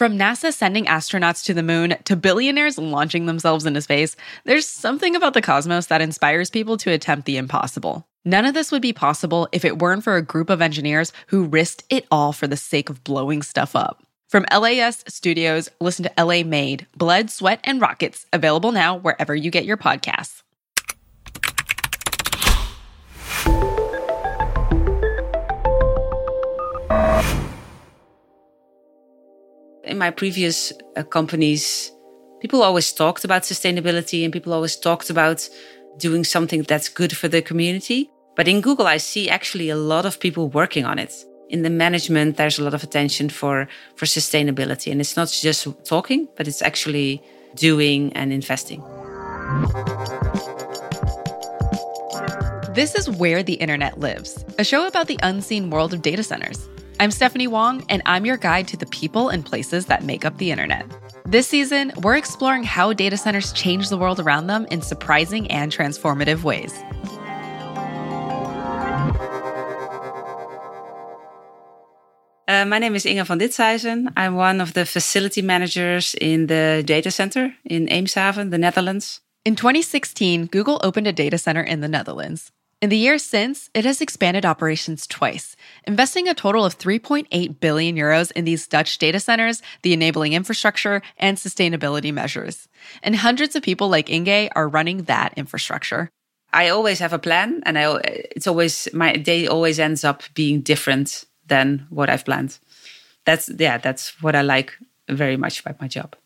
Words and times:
From 0.00 0.16
NASA 0.16 0.50
sending 0.50 0.86
astronauts 0.86 1.44
to 1.44 1.52
the 1.52 1.62
moon 1.62 1.94
to 2.06 2.16
billionaires 2.16 2.78
launching 2.78 3.26
themselves 3.26 3.66
into 3.66 3.82
space, 3.82 4.16
there's 4.44 4.66
something 4.66 5.14
about 5.14 5.34
the 5.34 5.42
cosmos 5.42 5.88
that 5.88 6.00
inspires 6.00 6.48
people 6.48 6.78
to 6.78 6.90
attempt 6.90 7.26
the 7.26 7.36
impossible. 7.36 8.08
None 8.24 8.46
of 8.46 8.54
this 8.54 8.72
would 8.72 8.80
be 8.80 8.94
possible 8.94 9.46
if 9.52 9.62
it 9.62 9.78
weren't 9.78 10.02
for 10.02 10.16
a 10.16 10.22
group 10.22 10.48
of 10.48 10.62
engineers 10.62 11.12
who 11.26 11.44
risked 11.44 11.84
it 11.90 12.06
all 12.10 12.32
for 12.32 12.46
the 12.46 12.56
sake 12.56 12.88
of 12.88 13.04
blowing 13.04 13.42
stuff 13.42 13.76
up. 13.76 14.02
From 14.30 14.46
LAist 14.50 15.10
Studios, 15.10 15.68
listen 15.82 16.06
to 16.06 16.24
LA 16.24 16.44
Made, 16.44 16.86
Blood, 16.96 17.28
Sweat, 17.28 17.60
and 17.64 17.78
Rockets, 17.78 18.24
available 18.32 18.72
now 18.72 18.96
wherever 18.96 19.34
you 19.34 19.50
get 19.50 19.66
your 19.66 19.76
podcasts. 19.76 20.42
In 29.90 29.98
my 29.98 30.10
previous 30.10 30.72
uh, 30.96 31.02
companies, 31.02 31.90
people 32.40 32.62
always 32.62 32.92
talked 32.92 33.24
about 33.24 33.42
sustainability 33.42 34.22
and 34.24 34.32
people 34.32 34.52
always 34.52 34.76
talked 34.76 35.10
about 35.10 35.48
doing 35.98 36.22
something 36.22 36.62
that's 36.62 36.88
good 36.88 37.16
for 37.16 37.26
the 37.26 37.42
community. 37.42 38.08
But 38.36 38.46
in 38.46 38.60
Google, 38.60 38.86
I 38.86 38.98
see 38.98 39.28
actually 39.28 39.68
a 39.68 39.76
lot 39.76 40.06
of 40.06 40.20
people 40.20 40.48
working 40.48 40.84
on 40.84 40.98
it. 40.98 41.12
In 41.48 41.62
the 41.62 41.70
management, 41.70 42.36
there's 42.36 42.60
a 42.60 42.62
lot 42.62 42.74
of 42.74 42.84
attention 42.84 43.28
for, 43.28 43.66
for 43.96 44.06
sustainability. 44.06 44.92
And 44.92 45.00
it's 45.00 45.16
not 45.16 45.28
just 45.28 45.66
talking, 45.84 46.28
but 46.36 46.46
it's 46.46 46.62
actually 46.62 47.20
doing 47.56 48.12
and 48.12 48.32
investing. 48.32 48.80
This 52.72 52.94
is 52.94 53.10
Where 53.10 53.42
the 53.42 53.54
Internet 53.54 53.98
Lives, 53.98 54.44
a 54.56 54.62
show 54.62 54.86
about 54.86 55.08
the 55.08 55.18
unseen 55.24 55.70
world 55.70 55.92
of 55.92 56.02
data 56.02 56.22
centers. 56.22 56.68
I'm 57.00 57.10
Stephanie 57.10 57.46
Wong, 57.46 57.82
and 57.88 58.02
I'm 58.04 58.26
your 58.26 58.36
guide 58.36 58.68
to 58.68 58.76
the 58.76 58.84
people 58.84 59.30
and 59.30 59.42
places 59.42 59.86
that 59.86 60.04
make 60.04 60.26
up 60.26 60.36
the 60.36 60.50
internet. 60.50 60.84
This 61.24 61.48
season, 61.48 61.92
we're 62.02 62.18
exploring 62.18 62.62
how 62.62 62.92
data 62.92 63.16
centers 63.16 63.54
change 63.54 63.88
the 63.88 63.96
world 63.96 64.20
around 64.20 64.48
them 64.48 64.66
in 64.70 64.82
surprising 64.82 65.50
and 65.50 65.72
transformative 65.72 66.42
ways. 66.42 66.74
Uh, 72.46 72.66
my 72.66 72.78
name 72.78 72.94
is 72.94 73.06
Inge 73.06 73.26
van 73.26 73.38
Ditshuizen. 73.38 74.12
I'm 74.14 74.34
one 74.34 74.60
of 74.60 74.74
the 74.74 74.84
facility 74.84 75.40
managers 75.40 76.14
in 76.20 76.48
the 76.48 76.82
data 76.84 77.10
center 77.10 77.54
in 77.64 77.86
Eemshaven, 77.86 78.50
the 78.50 78.58
Netherlands. 78.58 79.22
In 79.46 79.56
2016, 79.56 80.48
Google 80.48 80.78
opened 80.82 81.06
a 81.06 81.14
data 81.14 81.38
center 81.38 81.62
in 81.62 81.80
the 81.80 81.88
Netherlands. 81.88 82.52
In 82.80 82.88
the 82.88 82.96
years 82.96 83.22
since, 83.22 83.68
it 83.74 83.84
has 83.84 84.00
expanded 84.00 84.46
operations 84.46 85.06
twice, 85.06 85.54
investing 85.86 86.28
a 86.28 86.34
total 86.34 86.64
of 86.64 86.78
3.8 86.78 87.60
billion 87.60 87.94
euros 87.94 88.32
in 88.32 88.46
these 88.46 88.66
Dutch 88.66 88.96
data 88.96 89.20
centers, 89.20 89.60
the 89.82 89.92
enabling 89.92 90.32
infrastructure, 90.32 91.02
and 91.18 91.36
sustainability 91.36 92.10
measures. 92.10 92.68
And 93.02 93.16
hundreds 93.16 93.54
of 93.54 93.62
people 93.62 93.90
like 93.90 94.08
Inge 94.08 94.50
are 94.56 94.66
running 94.66 95.02
that 95.04 95.34
infrastructure. 95.36 96.08
I 96.54 96.70
always 96.70 97.00
have 97.00 97.12
a 97.12 97.18
plan, 97.18 97.62
and 97.66 97.78
I, 97.78 98.00
it's 98.02 98.46
always 98.46 98.88
my 98.94 99.14
day 99.16 99.46
always 99.46 99.78
ends 99.78 100.02
up 100.02 100.22
being 100.32 100.62
different 100.62 101.26
than 101.46 101.86
what 101.90 102.08
I've 102.08 102.24
planned. 102.24 102.58
That's 103.26 103.50
yeah, 103.58 103.76
that's 103.76 104.22
what 104.22 104.34
I 104.34 104.40
like 104.40 104.72
very 105.06 105.36
much 105.36 105.60
about 105.60 105.82
my 105.82 105.86
job. 105.86 106.16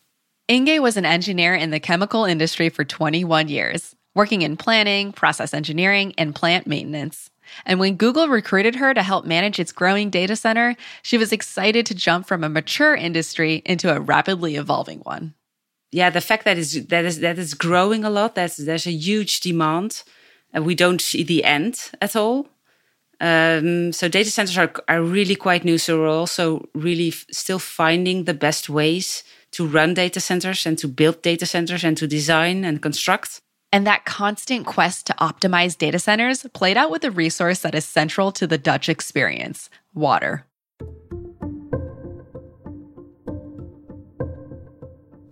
Inge 0.47 0.79
was 0.79 0.95
an 0.95 1.05
engineer 1.05 1.53
in 1.53 1.71
the 1.71 1.81
chemical 1.81 2.23
industry 2.23 2.69
for 2.69 2.85
21 2.85 3.49
years 3.49 3.93
working 4.15 4.41
in 4.41 4.57
planning, 4.57 5.11
process 5.11 5.53
engineering, 5.53 6.13
and 6.17 6.33
plant 6.33 6.65
maintenance. 6.65 7.29
And 7.65 7.79
when 7.79 7.95
Google 7.95 8.27
recruited 8.27 8.75
her 8.75 8.93
to 8.93 9.03
help 9.03 9.25
manage 9.25 9.59
its 9.59 9.71
growing 9.71 10.09
data 10.09 10.35
center, 10.35 10.75
she 11.03 11.17
was 11.17 11.31
excited 11.31 11.85
to 11.85 11.95
jump 11.95 12.25
from 12.25 12.43
a 12.43 12.49
mature 12.49 12.95
industry 12.95 13.61
into 13.65 13.95
a 13.95 13.99
rapidly 13.99 14.55
evolving 14.55 14.99
one. 14.99 15.35
Yeah, 15.91 16.09
the 16.09 16.21
fact 16.21 16.45
that 16.45 16.57
is 16.57 16.87
that 16.87 17.05
is 17.05 17.19
that 17.19 17.37
is 17.37 17.53
growing 17.53 18.03
a 18.03 18.09
lot. 18.09 18.35
That's 18.35 18.57
there's 18.57 18.87
a 18.87 18.91
huge 18.91 19.39
demand, 19.39 20.03
and 20.51 20.65
we 20.65 20.75
don't 20.75 20.99
see 20.99 21.23
the 21.23 21.43
end 21.43 21.91
at 22.01 22.15
all. 22.15 22.47
Um, 23.21 23.93
so 23.93 24.09
data 24.09 24.29
centers 24.29 24.57
are 24.57 24.73
are 24.89 25.01
really 25.01 25.35
quite 25.35 25.63
new. 25.63 25.77
So 25.77 25.99
we're 25.99 26.09
also 26.09 26.67
really 26.73 27.09
f- 27.09 27.25
still 27.31 27.59
finding 27.59 28.25
the 28.25 28.33
best 28.33 28.69
ways 28.69 29.23
to 29.51 29.65
run 29.65 29.93
data 29.93 30.19
centers 30.19 30.65
and 30.65 30.77
to 30.79 30.87
build 30.87 31.21
data 31.21 31.45
centers 31.45 31.85
and 31.85 31.95
to 31.97 32.07
design 32.07 32.65
and 32.65 32.81
construct. 32.81 33.41
And 33.75 33.85
that 33.87 34.05
constant 34.05 34.65
quest 34.65 35.07
to 35.07 35.13
optimize 35.15 35.77
data 35.77 35.99
centers 35.99 36.47
played 36.53 36.77
out 36.77 36.91
with 36.91 37.03
a 37.03 37.11
resource 37.11 37.59
that 37.59 37.75
is 37.75 37.83
central 37.83 38.31
to 38.31 38.47
the 38.47 38.57
Dutch 38.57 38.87
experience 38.87 39.69
water. 39.93 40.47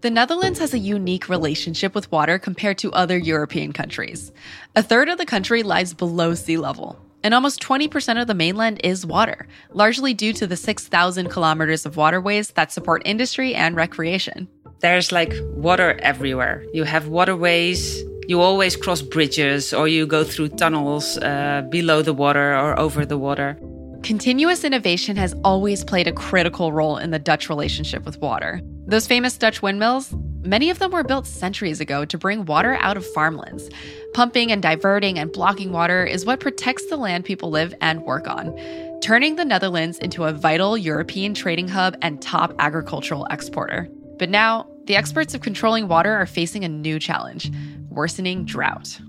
The 0.02 0.10
Netherlands 0.10 0.60
has 0.60 0.74
a 0.74 0.78
unique 0.78 1.30
relationship 1.30 1.96
with 1.96 2.12
water 2.12 2.38
compared 2.38 2.78
to 2.80 2.92
other 2.92 3.18
European 3.18 3.72
countries. 3.72 4.34
A 4.76 4.84
third 4.84 5.08
of 5.08 5.18
the 5.18 5.26
country 5.26 5.64
lies 5.64 5.94
below 5.94 6.34
sea 6.34 6.58
level, 6.58 7.00
and 7.24 7.34
almost 7.34 7.62
20% 7.62 8.20
of 8.22 8.28
the 8.28 8.34
mainland 8.34 8.82
is 8.84 9.06
water, 9.06 9.48
largely 9.72 10.14
due 10.14 10.34
to 10.34 10.46
the 10.46 10.58
6,000 10.58 11.30
kilometers 11.30 11.86
of 11.86 11.96
waterways 11.96 12.50
that 12.50 12.74
support 12.74 13.04
industry 13.06 13.56
and 13.56 13.78
recreation. 13.78 14.50
There's 14.82 15.14
like 15.14 15.34
water 15.54 15.98
everywhere. 16.02 16.66
You 16.74 16.84
have 16.84 17.08
waterways, 17.08 18.04
you 18.28 18.42
always 18.42 18.76
cross 18.76 19.02
bridges 19.02 19.74
or 19.74 19.88
you 19.88 20.06
go 20.06 20.24
through 20.24 20.50
tunnels 20.50 21.18
uh, 21.18 21.64
below 21.70 22.02
the 22.02 22.14
water 22.14 22.56
or 22.56 22.80
over 22.80 23.06
the 23.06 23.18
water. 23.18 23.58
Continuous 24.04 24.64
innovation 24.64 25.16
has 25.16 25.34
always 25.44 25.84
played 25.84 26.08
a 26.08 26.12
critical 26.12 26.74
role 26.74 26.98
in 26.98 27.12
the 27.12 27.20
Dutch 27.20 27.48
relationship 27.48 28.06
with 28.06 28.20
water. 28.20 28.62
Those 28.86 29.08
famous 29.08 29.38
Dutch 29.38 29.62
windmills, 29.62 30.14
many 30.42 30.70
of 30.70 30.80
them 30.80 30.92
were 30.92 31.06
built 31.06 31.26
centuries 31.26 31.80
ago 31.80 32.04
to 32.04 32.18
bring 32.18 32.44
water 32.44 32.76
out 32.82 32.98
of 32.98 33.06
farmlands. 33.14 33.70
Pumping 34.14 34.52
and 34.52 34.62
diverting 34.62 35.18
and 35.18 35.32
blocking 35.32 35.72
water 35.72 36.06
is 36.06 36.26
what 36.26 36.42
protects 36.42 36.86
the 36.88 36.98
land 36.98 37.24
people 37.24 37.50
live 37.50 37.74
and 37.80 38.02
work 38.02 38.28
on, 38.28 38.54
turning 39.02 39.38
the 39.38 39.46
Netherlands 39.46 40.00
into 40.00 40.26
a 40.26 40.34
vital 40.34 40.78
European 40.78 41.34
trading 41.34 41.70
hub 41.70 41.96
and 42.02 42.22
top 42.22 42.54
agricultural 42.60 43.26
exporter. 43.30 43.88
But 44.20 44.30
now, 44.30 44.68
the 44.86 44.98
experts 44.98 45.34
of 45.34 45.40
controlling 45.40 45.88
water 45.88 46.12
are 46.12 46.26
facing 46.26 46.66
a 46.66 46.70
new 46.70 47.00
challenge 47.00 47.50
worsening 47.94 48.46
drought. 48.46 49.00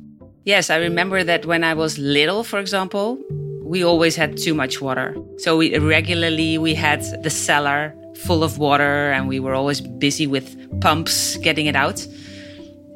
Yes, 0.45 0.71
I 0.71 0.77
remember 0.77 1.25
that 1.25 1.47
when 1.47 1.65
I 1.65 1.75
was 1.75 1.99
little, 1.99 2.45
for 2.45 2.59
example, 2.59 3.19
we 3.63 3.83
always 3.83 4.15
had 4.15 4.37
too 4.37 4.55
much 4.55 4.81
water. 4.81 5.17
So 5.39 5.57
we 5.57 5.77
regularly 5.79 6.59
we 6.59 6.75
had 6.75 7.03
the 7.23 7.31
cellar 7.31 7.95
full 8.27 8.45
of 8.45 8.59
water 8.59 9.11
and 9.11 9.27
we 9.27 9.41
were 9.41 9.55
always 9.55 9.81
busy 9.81 10.27
with 10.27 10.47
pumps 10.81 11.37
getting 11.39 11.67
it 11.67 11.75
out. 11.75 12.07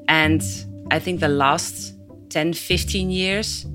And 0.09 0.43
I 0.91 0.99
think 0.99 1.21
the 1.21 1.29
last 1.29 1.95
10, 2.31 2.53
15 2.53 3.11
years, 3.11 3.67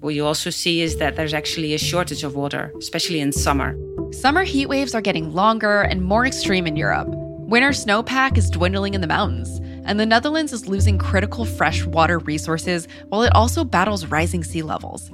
what 0.00 0.14
you 0.14 0.24
also 0.24 0.50
see 0.50 0.80
is 0.80 0.98
that 0.98 1.16
there's 1.16 1.34
actually 1.34 1.74
a 1.74 1.78
shortage 1.78 2.22
of 2.22 2.36
water, 2.36 2.72
especially 2.78 3.20
in 3.20 3.32
summer. 3.32 3.76
Summer 4.12 4.44
heat 4.44 4.66
waves 4.66 4.94
are 4.94 5.00
getting 5.00 5.34
longer 5.34 5.82
and 5.82 6.02
more 6.02 6.24
extreme 6.24 6.66
in 6.66 6.76
Europe. 6.76 7.08
Winter 7.10 7.70
snowpack 7.70 8.38
is 8.38 8.48
dwindling 8.48 8.94
in 8.94 9.00
the 9.00 9.06
mountains, 9.06 9.60
and 9.88 9.98
the 9.98 10.06
Netherlands 10.06 10.52
is 10.52 10.68
losing 10.68 10.98
critical 10.98 11.44
freshwater 11.46 12.18
resources 12.18 12.86
while 13.08 13.22
it 13.22 13.34
also 13.34 13.64
battles 13.64 14.06
rising 14.06 14.44
sea 14.44 14.62
levels. 14.62 15.10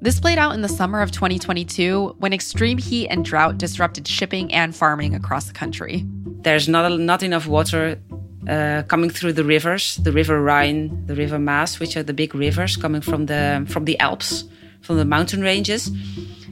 This 0.00 0.18
played 0.18 0.38
out 0.38 0.54
in 0.54 0.62
the 0.62 0.68
summer 0.68 1.02
of 1.02 1.10
2022 1.10 2.16
when 2.18 2.32
extreme 2.32 2.78
heat 2.78 3.08
and 3.08 3.24
drought 3.24 3.58
disrupted 3.58 4.06
shipping 4.06 4.52
and 4.52 4.74
farming 4.74 5.14
across 5.14 5.46
the 5.46 5.52
country. 5.52 6.06
There's 6.42 6.68
not, 6.68 6.98
not 7.00 7.22
enough 7.22 7.46
water 7.46 8.00
uh, 8.48 8.82
coming 8.88 9.10
through 9.10 9.32
the 9.34 9.44
rivers, 9.44 9.96
the 9.96 10.12
River 10.12 10.40
Rhine, 10.40 11.06
the 11.06 11.14
River 11.14 11.38
Maas, 11.38 11.80
which 11.80 11.96
are 11.96 12.02
the 12.02 12.14
big 12.14 12.34
rivers 12.34 12.76
coming 12.76 13.00
from 13.00 13.26
the 13.26 13.64
from 13.68 13.84
the 13.84 13.98
Alps, 14.00 14.44
from 14.80 14.96
the 14.96 15.04
mountain 15.04 15.42
ranges, 15.42 15.90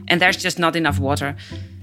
and 0.07 0.21
there's 0.21 0.37
just 0.37 0.57
not 0.57 0.75
enough 0.77 0.99
water. 0.99 1.35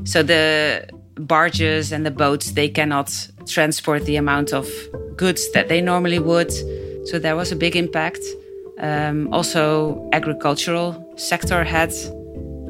So 0.05 0.23
the 0.23 0.89
barges 1.19 1.93
and 1.93 2.05
the 2.05 2.11
boats 2.11 2.53
they 2.53 2.69
cannot 2.69 3.11
transport 3.47 4.05
the 4.05 4.17
amount 4.17 4.53
of 4.53 4.69
goods 5.17 5.51
that 5.53 5.69
they 5.69 5.81
normally 5.81 6.19
would. 6.19 6.53
So 7.09 7.19
there 7.19 7.37
was 7.37 7.53
a 7.53 7.57
big 7.57 7.77
impact. 7.77 8.21
Um, 8.81 9.33
also, 9.33 10.09
agricultural 10.13 11.15
sector 11.17 11.65
had 11.65 11.93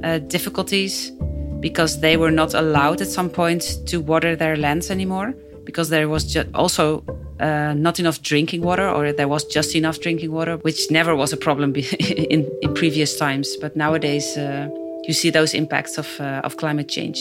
uh, 0.03 0.19
difficulties 0.19 1.13
because 1.61 2.01
they 2.01 2.17
were 2.17 2.31
not 2.31 2.55
allowed 2.55 3.01
at 3.01 3.09
some 3.09 3.29
point 3.29 3.79
to 3.87 4.01
water 4.01 4.37
their 4.37 4.57
lands 4.57 4.91
anymore 4.91 5.35
because 5.65 5.91
there 5.91 6.09
was 6.09 6.25
just 6.25 6.49
also 6.55 7.05
uh, 7.41 7.75
not 7.75 7.99
enough 8.01 8.23
drinking 8.23 8.63
water 8.63 8.89
or 8.89 9.13
there 9.13 9.29
was 9.29 9.45
just 9.45 9.75
enough 9.75 10.01
drinking 10.01 10.31
water 10.33 10.57
which 10.59 10.91
never 10.91 11.15
was 11.15 11.33
a 11.33 11.37
problem 11.37 11.75
in, 12.35 12.49
in 12.63 12.75
previous 12.75 13.19
times 13.19 13.57
but 13.57 13.77
nowadays 13.77 14.37
uh, 14.37 14.69
you 15.07 15.13
see 15.13 15.31
those 15.31 15.53
impacts 15.55 15.99
of, 15.99 16.21
uh, 16.21 16.41
of 16.45 16.57
climate 16.57 16.89
change 16.89 17.19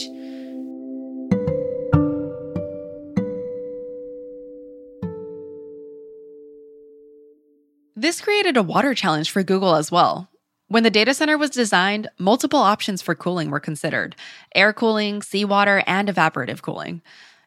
This 8.08 8.22
created 8.22 8.56
a 8.56 8.62
water 8.62 8.94
challenge 8.94 9.30
for 9.30 9.42
Google 9.42 9.74
as 9.74 9.92
well. 9.92 10.30
When 10.68 10.82
the 10.82 10.90
data 10.90 11.12
center 11.12 11.36
was 11.36 11.50
designed, 11.50 12.08
multiple 12.18 12.58
options 12.58 13.02
for 13.02 13.14
cooling 13.14 13.50
were 13.50 13.60
considered 13.60 14.16
air 14.54 14.72
cooling, 14.72 15.20
seawater, 15.20 15.82
and 15.86 16.08
evaporative 16.08 16.62
cooling. 16.62 17.02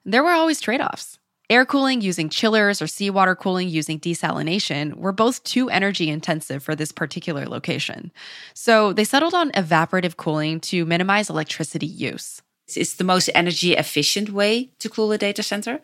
there 0.05 0.23
were 0.23 0.33
always 0.33 0.61
trade 0.61 0.79
offs. 0.79 1.17
Air 1.49 1.65
cooling 1.65 2.01
using 2.01 2.29
chillers 2.29 2.79
or 2.79 2.85
seawater 2.85 3.33
cooling 3.33 3.69
using 3.69 3.99
desalination 3.99 4.93
were 4.97 5.11
both 5.11 5.43
too 5.43 5.67
energy 5.71 6.09
intensive 6.09 6.61
for 6.61 6.75
this 6.75 6.91
particular 6.91 7.47
location. 7.47 8.11
So 8.53 8.93
they 8.93 9.03
settled 9.03 9.33
on 9.33 9.49
evaporative 9.53 10.15
cooling 10.15 10.59
to 10.69 10.85
minimize 10.85 11.27
electricity 11.27 11.87
use. 11.87 12.43
It's 12.67 12.93
the 12.93 13.03
most 13.03 13.31
energy 13.33 13.73
efficient 13.73 14.29
way 14.29 14.73
to 14.77 14.89
cool 14.89 15.11
a 15.11 15.17
data 15.17 15.41
center. 15.41 15.81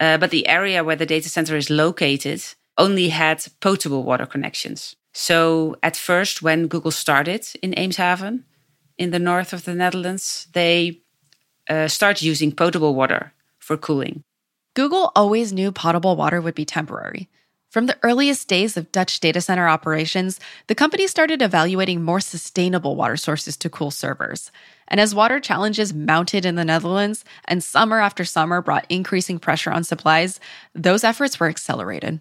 Uh, 0.00 0.18
but 0.18 0.30
the 0.30 0.48
area 0.48 0.82
where 0.82 0.96
the 0.96 1.06
data 1.06 1.28
center 1.28 1.56
is 1.56 1.70
located 1.70 2.42
only 2.78 3.08
had 3.08 3.44
potable 3.60 4.02
water 4.02 4.26
connections. 4.26 4.96
So 5.12 5.76
at 5.82 5.96
first, 5.96 6.42
when 6.42 6.68
Google 6.68 6.90
started 6.90 7.46
in 7.62 7.72
Eemshaven, 7.72 8.44
in 8.98 9.10
the 9.10 9.18
north 9.18 9.52
of 9.52 9.64
the 9.64 9.74
Netherlands, 9.74 10.48
they 10.52 11.00
uh, 11.68 11.88
start 11.88 12.22
using 12.22 12.52
potable 12.52 12.94
water 12.94 13.32
for 13.58 13.76
cooling. 13.76 14.22
Google 14.74 15.10
always 15.16 15.52
knew 15.52 15.72
potable 15.72 16.16
water 16.16 16.40
would 16.40 16.54
be 16.54 16.64
temporary. 16.64 17.28
From 17.70 17.86
the 17.86 17.98
earliest 18.02 18.48
days 18.48 18.76
of 18.76 18.92
Dutch 18.92 19.20
data 19.20 19.40
center 19.40 19.68
operations, 19.68 20.38
the 20.66 20.74
company 20.74 21.06
started 21.06 21.42
evaluating 21.42 22.02
more 22.02 22.20
sustainable 22.20 22.96
water 22.96 23.16
sources 23.16 23.56
to 23.58 23.68
cool 23.68 23.90
servers. 23.90 24.50
And 24.88 25.00
as 25.00 25.14
water 25.14 25.40
challenges 25.40 25.92
mounted 25.92 26.46
in 26.46 26.54
the 26.54 26.64
Netherlands 26.64 27.24
and 27.46 27.62
summer 27.62 28.00
after 28.00 28.24
summer 28.24 28.62
brought 28.62 28.86
increasing 28.88 29.38
pressure 29.38 29.72
on 29.72 29.84
supplies, 29.84 30.40
those 30.74 31.04
efforts 31.04 31.40
were 31.40 31.48
accelerated. 31.48 32.20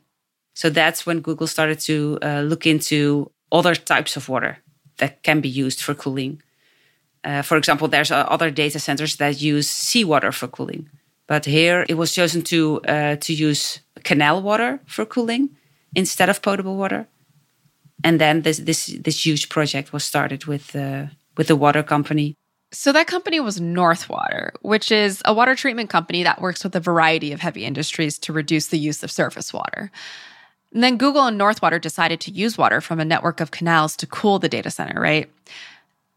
So 0.56 0.70
that's 0.70 1.06
when 1.06 1.20
Google 1.20 1.48
started 1.48 1.80
to 1.82 2.18
uh, 2.24 2.42
look 2.42 2.66
into 2.66 3.30
other 3.52 3.76
types 3.76 4.18
of 4.18 4.28
water 4.28 4.58
that 4.98 5.22
can 5.22 5.42
be 5.42 5.50
used 5.50 5.82
for 5.82 5.94
cooling. 5.94 6.42
Uh, 7.24 7.42
for 7.42 7.58
example, 7.58 7.88
there's 7.88 8.12
uh, 8.12 8.26
other 8.30 8.50
data 8.50 8.80
centers 8.80 9.18
that 9.18 9.42
use 9.42 9.70
seawater 9.70 10.32
for 10.32 10.48
cooling. 10.48 10.90
But 11.28 11.46
here 11.46 11.86
it 11.90 11.96
was 11.96 12.14
chosen 12.14 12.42
to 12.44 12.82
uh, 12.88 13.16
to 13.18 13.34
use 13.34 13.80
canal 14.04 14.42
water 14.42 14.80
for 14.86 15.06
cooling 15.06 15.50
instead 15.96 16.30
of 16.30 16.42
potable 16.42 16.78
water. 16.78 17.08
And 18.04 18.20
then 18.20 18.44
this 18.44 18.60
this 18.60 18.86
this 19.02 19.26
huge 19.26 19.50
project 19.50 19.92
was 19.92 20.04
started 20.04 20.46
with 20.46 20.76
uh, 20.76 21.08
with 21.36 21.48
the 21.48 21.56
water 21.56 21.84
company. 21.84 22.36
So 22.72 22.92
that 22.92 23.08
company 23.08 23.40
was 23.40 23.60
North 23.60 24.10
Water, 24.10 24.52
which 24.62 24.92
is 24.92 25.22
a 25.26 25.34
water 25.34 25.56
treatment 25.56 25.90
company 25.90 26.24
that 26.24 26.42
works 26.42 26.64
with 26.64 26.76
a 26.76 26.80
variety 26.80 27.32
of 27.32 27.40
heavy 27.40 27.64
industries 27.66 28.20
to 28.20 28.34
reduce 28.34 28.68
the 28.68 28.78
use 28.78 29.04
of 29.04 29.12
surface 29.12 29.54
water. 29.54 29.92
And 30.76 30.84
then 30.84 30.98
Google 30.98 31.26
and 31.26 31.38
North 31.38 31.62
Water 31.62 31.80
decided 31.80 32.20
to 32.20 32.32
use 32.32 32.58
water 32.58 32.82
from 32.82 33.00
a 33.00 33.06
network 33.06 33.40
of 33.40 33.50
canals 33.50 33.96
to 33.96 34.06
cool 34.06 34.40
the 34.40 34.50
data 34.50 34.70
center, 34.70 35.00
right? 35.00 35.32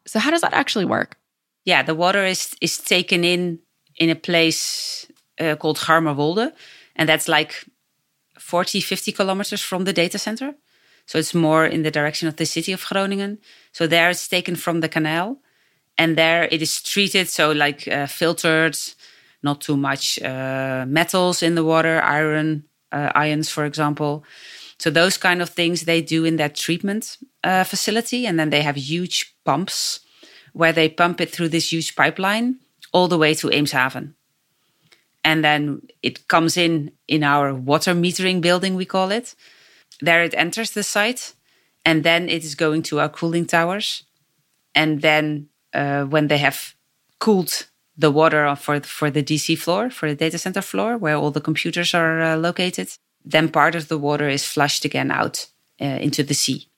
So 0.04 0.18
how 0.18 0.32
does 0.32 0.40
that 0.40 0.52
actually 0.52 0.84
work? 0.84 1.16
Yeah, 1.64 1.84
the 1.84 1.94
water 1.94 2.26
is 2.26 2.56
is 2.60 2.78
taken 2.78 3.22
in 3.22 3.60
in 3.94 4.10
a 4.10 4.16
place 4.16 5.06
uh, 5.38 5.54
called 5.54 5.78
Garmerwolde. 5.78 6.52
And 6.96 7.08
that's 7.08 7.28
like 7.28 7.64
40, 8.38 8.80
50 8.80 9.12
kilometers 9.12 9.62
from 9.62 9.84
the 9.84 9.92
data 9.92 10.18
center. 10.18 10.54
So 11.06 11.18
it's 11.18 11.34
more 11.34 11.64
in 11.64 11.82
the 11.82 11.92
direction 11.92 12.26
of 12.26 12.34
the 12.34 12.46
city 12.46 12.72
of 12.72 12.84
Groningen. 12.84 13.38
So 13.72 13.86
there 13.86 14.10
it's 14.10 14.26
taken 14.26 14.56
from 14.56 14.80
the 14.80 14.88
canal. 14.88 15.38
And 15.96 16.16
there 16.16 16.48
it 16.50 16.62
is 16.62 16.82
treated, 16.82 17.28
so 17.28 17.52
like 17.52 17.86
uh, 17.86 18.06
filtered, 18.06 18.76
not 19.42 19.60
too 19.60 19.76
much 19.76 20.20
uh, 20.20 20.84
metals 20.88 21.42
in 21.42 21.54
the 21.54 21.64
water, 21.64 22.00
iron, 22.02 22.67
uh, 22.92 23.10
ions, 23.14 23.48
for 23.48 23.64
example. 23.64 24.24
So 24.78 24.90
those 24.90 25.16
kind 25.16 25.42
of 25.42 25.50
things 25.50 25.82
they 25.82 26.02
do 26.02 26.24
in 26.24 26.36
that 26.36 26.54
treatment 26.54 27.18
uh, 27.44 27.64
facility. 27.64 28.26
And 28.26 28.38
then 28.38 28.50
they 28.50 28.62
have 28.62 28.76
huge 28.76 29.34
pumps 29.44 30.00
where 30.52 30.72
they 30.72 30.88
pump 30.88 31.20
it 31.20 31.30
through 31.30 31.48
this 31.48 31.72
huge 31.72 31.94
pipeline 31.96 32.56
all 32.92 33.08
the 33.08 33.18
way 33.18 33.34
to 33.34 33.48
Eemshaven. 33.48 34.14
And 35.24 35.44
then 35.44 35.82
it 36.02 36.28
comes 36.28 36.56
in 36.56 36.92
in 37.06 37.22
our 37.22 37.52
water 37.54 37.94
metering 37.94 38.40
building, 38.40 38.76
we 38.76 38.84
call 38.84 39.10
it. 39.10 39.34
There 40.00 40.22
it 40.22 40.34
enters 40.34 40.70
the 40.70 40.82
site, 40.82 41.34
and 41.84 42.04
then 42.04 42.28
it 42.28 42.44
is 42.44 42.54
going 42.54 42.82
to 42.84 43.00
our 43.00 43.08
cooling 43.08 43.46
towers. 43.46 44.04
And 44.74 45.02
then 45.02 45.48
uh, 45.74 46.04
when 46.04 46.28
they 46.28 46.38
have 46.38 46.74
cooled 47.18 47.66
the 47.98 48.10
water 48.10 48.54
for 48.56 48.80
for 48.80 49.10
the 49.10 49.22
DC 49.22 49.58
floor, 49.58 49.90
for 49.90 50.08
the 50.08 50.14
data 50.14 50.38
center 50.38 50.62
floor, 50.62 50.96
where 50.96 51.16
all 51.16 51.32
the 51.32 51.40
computers 51.40 51.92
are 51.94 52.22
uh, 52.22 52.36
located, 52.36 52.88
then 53.24 53.48
part 53.48 53.74
of 53.74 53.88
the 53.88 53.98
water 53.98 54.28
is 54.28 54.44
flushed 54.46 54.84
again 54.84 55.10
out 55.10 55.46
uh, 55.80 55.84
into 55.84 56.22
the 56.22 56.34
sea. 56.34 56.68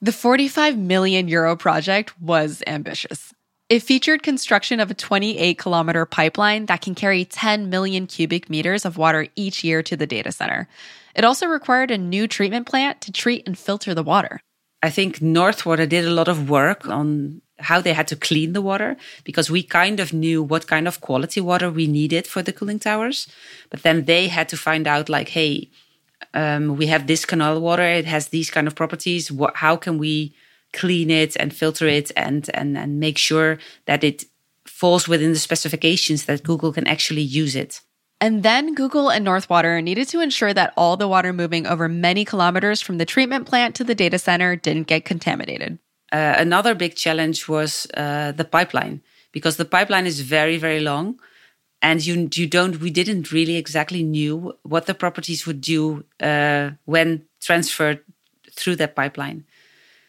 The 0.00 0.12
45 0.12 0.78
million 0.78 1.28
euro 1.28 1.54
project 1.56 2.18
was 2.20 2.62
ambitious. 2.66 3.34
It 3.68 3.84
featured 3.84 4.24
construction 4.24 4.80
of 4.80 4.90
a 4.90 4.94
28 4.94 5.58
kilometer 5.58 6.04
pipeline 6.06 6.66
that 6.66 6.80
can 6.80 6.94
carry 6.94 7.24
10 7.24 7.70
million 7.70 8.06
cubic 8.06 8.50
meters 8.50 8.84
of 8.84 8.96
water 8.96 9.28
each 9.36 9.62
year 9.62 9.82
to 9.84 9.96
the 9.96 10.06
data 10.06 10.32
center. 10.32 10.66
It 11.14 11.24
also 11.24 11.46
required 11.46 11.90
a 11.90 11.98
new 11.98 12.26
treatment 12.26 12.66
plant 12.66 13.00
to 13.02 13.12
treat 13.12 13.46
and 13.46 13.56
filter 13.56 13.94
the 13.94 14.02
water. 14.02 14.40
I 14.82 14.90
think 14.90 15.20
North 15.20 15.66
Water 15.66 15.86
did 15.86 16.06
a 16.06 16.10
lot 16.10 16.28
of 16.28 16.48
work 16.48 16.88
on 16.88 17.42
how 17.62 17.80
they 17.80 17.92
had 17.92 18.08
to 18.08 18.16
clean 18.16 18.52
the 18.52 18.62
water 18.62 18.96
because 19.24 19.50
we 19.50 19.62
kind 19.62 20.00
of 20.00 20.12
knew 20.12 20.42
what 20.42 20.66
kind 20.66 20.86
of 20.88 21.00
quality 21.00 21.40
water 21.40 21.70
we 21.70 21.86
needed 21.86 22.26
for 22.26 22.42
the 22.42 22.52
cooling 22.52 22.78
towers. 22.78 23.28
But 23.70 23.82
then 23.82 24.04
they 24.04 24.28
had 24.28 24.48
to 24.50 24.56
find 24.56 24.86
out, 24.86 25.08
like, 25.08 25.30
hey, 25.30 25.70
um, 26.34 26.76
we 26.76 26.86
have 26.86 27.06
this 27.06 27.24
canal 27.24 27.60
water, 27.60 27.82
it 27.82 28.06
has 28.06 28.28
these 28.28 28.50
kind 28.50 28.66
of 28.66 28.74
properties. 28.74 29.32
What, 29.32 29.56
how 29.56 29.76
can 29.76 29.98
we 29.98 30.34
clean 30.72 31.10
it 31.10 31.36
and 31.36 31.54
filter 31.54 31.86
it 31.86 32.10
and, 32.16 32.48
and, 32.54 32.76
and 32.76 33.00
make 33.00 33.18
sure 33.18 33.58
that 33.86 34.04
it 34.04 34.24
falls 34.66 35.08
within 35.08 35.32
the 35.32 35.38
specifications 35.38 36.24
that 36.24 36.42
Google 36.42 36.72
can 36.72 36.86
actually 36.86 37.22
use 37.22 37.56
it. 37.56 37.80
And 38.20 38.42
then 38.42 38.74
Google 38.74 39.10
and 39.10 39.24
North 39.24 39.48
Water 39.48 39.80
needed 39.80 40.08
to 40.08 40.20
ensure 40.20 40.52
that 40.52 40.74
all 40.76 40.96
the 40.96 41.08
water 41.08 41.32
moving 41.32 41.66
over 41.66 41.88
many 41.88 42.24
kilometers 42.24 42.80
from 42.80 42.98
the 42.98 43.06
treatment 43.06 43.46
plant 43.46 43.74
to 43.76 43.84
the 43.84 43.94
data 43.94 44.18
center 44.18 44.56
didn't 44.56 44.86
get 44.86 45.04
contaminated. 45.04 45.78
Uh, 46.12 46.34
another 46.38 46.74
big 46.74 46.94
challenge 46.96 47.48
was 47.48 47.86
uh, 47.94 48.32
the 48.32 48.44
pipeline 48.44 49.02
because 49.32 49.56
the 49.56 49.64
pipeline 49.64 50.06
is 50.06 50.20
very, 50.20 50.56
very 50.56 50.80
long. 50.80 51.20
And 51.82 52.04
you, 52.04 52.28
you 52.32 52.46
don't, 52.46 52.80
we 52.80 52.90
didn't 52.90 53.32
really 53.32 53.56
exactly 53.56 54.02
knew 54.02 54.54
what 54.62 54.86
the 54.86 54.94
properties 54.94 55.46
would 55.46 55.60
do 55.60 56.04
uh, 56.20 56.72
when 56.84 57.24
transferred 57.40 58.00
through 58.52 58.76
that 58.76 58.94
pipeline. 58.94 59.44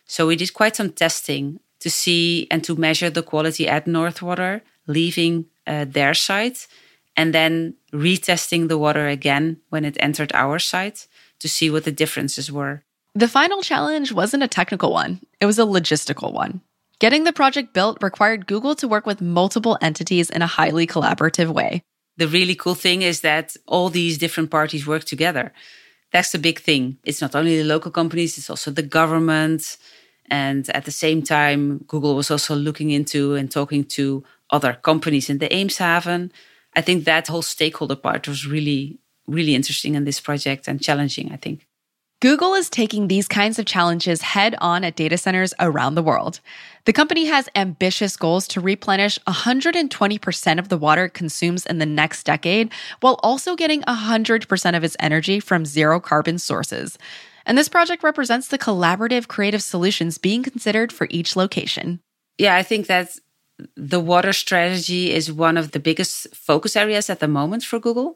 So 0.05 0.27
we 0.27 0.35
did 0.35 0.53
quite 0.53 0.75
some 0.75 0.91
testing 0.91 1.61
to 1.79 1.89
see 1.89 2.47
and 2.51 2.63
to 2.65 2.75
measure 2.75 3.09
the 3.09 3.23
quality 3.23 3.67
at 3.67 3.87
North 3.87 4.21
Water, 4.21 4.61
leaving 4.87 5.45
uh, 5.65 5.85
their 5.87 6.13
site, 6.13 6.67
and 7.15 7.33
then 7.33 7.75
retesting 7.93 8.67
the 8.67 8.77
water 8.77 9.07
again 9.07 9.61
when 9.69 9.85
it 9.85 9.97
entered 9.99 10.31
our 10.33 10.59
site 10.59 11.07
to 11.39 11.47
see 11.47 11.69
what 11.69 11.85
the 11.85 11.91
differences 11.91 12.51
were. 12.51 12.83
The 13.13 13.27
final 13.27 13.61
challenge 13.61 14.13
wasn't 14.13 14.43
a 14.43 14.47
technical 14.47 14.93
one, 14.93 15.19
it 15.41 15.45
was 15.45 15.59
a 15.59 15.63
logistical 15.63 16.31
one. 16.31 16.61
Getting 16.99 17.25
the 17.25 17.33
project 17.33 17.73
built 17.73 18.01
required 18.01 18.47
Google 18.47 18.73
to 18.75 18.87
work 18.87 19.05
with 19.05 19.19
multiple 19.19 19.77
entities 19.81 20.29
in 20.29 20.41
a 20.41 20.47
highly 20.47 20.87
collaborative 20.87 21.49
way. 21.49 21.83
The 22.15 22.29
really 22.29 22.55
cool 22.55 22.75
thing 22.75 23.01
is 23.01 23.19
that 23.19 23.57
all 23.67 23.89
these 23.89 24.17
different 24.17 24.49
parties 24.49 24.87
work 24.87 25.03
together. 25.03 25.51
That's 26.13 26.31
the 26.31 26.39
big 26.39 26.61
thing. 26.61 26.99
It's 27.03 27.19
not 27.19 27.35
only 27.35 27.57
the 27.57 27.65
local 27.65 27.91
companies, 27.91 28.37
it's 28.37 28.49
also 28.49 28.71
the 28.71 28.81
government, 28.81 29.77
and 30.29 30.69
at 30.69 30.85
the 30.85 30.91
same 30.91 31.21
time, 31.21 31.83
Google 31.87 32.15
was 32.15 32.31
also 32.31 32.55
looking 32.55 32.91
into 32.91 33.35
and 33.35 33.51
talking 33.51 33.83
to 33.95 34.23
other 34.51 34.73
companies 34.73 35.29
in 35.29 35.39
the 35.39 35.49
Eemshaven. 35.49 36.31
I 36.77 36.81
think 36.81 37.03
that 37.03 37.27
whole 37.27 37.41
stakeholder 37.41 37.97
part 37.97 38.29
was 38.29 38.47
really, 38.47 38.99
really 39.27 39.53
interesting 39.53 39.95
in 39.95 40.05
this 40.05 40.21
project 40.21 40.69
and 40.69 40.81
challenging, 40.81 41.29
I 41.33 41.35
think. 41.35 41.67
Google 42.21 42.53
is 42.53 42.69
taking 42.69 43.07
these 43.07 43.27
kinds 43.27 43.57
of 43.57 43.65
challenges 43.65 44.21
head 44.21 44.53
on 44.61 44.83
at 44.83 44.95
data 44.95 45.17
centers 45.17 45.55
around 45.59 45.95
the 45.95 46.03
world. 46.03 46.39
The 46.85 46.93
company 46.93 47.25
has 47.25 47.49
ambitious 47.55 48.15
goals 48.15 48.47
to 48.49 48.61
replenish 48.61 49.17
120% 49.25 50.59
of 50.59 50.69
the 50.69 50.77
water 50.77 51.05
it 51.05 51.15
consumes 51.15 51.65
in 51.65 51.79
the 51.79 51.85
next 51.87 52.23
decade, 52.23 52.71
while 52.99 53.19
also 53.23 53.55
getting 53.55 53.81
100% 53.81 54.77
of 54.77 54.83
its 54.83 54.95
energy 54.99 55.39
from 55.39 55.65
zero 55.65 55.99
carbon 55.99 56.37
sources. 56.37 56.99
And 57.47 57.57
this 57.57 57.69
project 57.69 58.03
represents 58.03 58.49
the 58.49 58.59
collaborative 58.59 59.27
creative 59.27 59.63
solutions 59.63 60.19
being 60.19 60.43
considered 60.43 60.93
for 60.93 61.07
each 61.09 61.35
location. 61.35 62.01
Yeah, 62.37 62.55
I 62.55 62.61
think 62.61 62.85
that 62.85 63.17
the 63.75 63.99
water 63.99 64.31
strategy 64.31 65.11
is 65.11 65.31
one 65.31 65.57
of 65.57 65.71
the 65.71 65.79
biggest 65.79 66.35
focus 66.35 66.75
areas 66.75 67.09
at 67.09 67.19
the 67.19 67.27
moment 67.27 67.63
for 67.63 67.79
Google. 67.79 68.15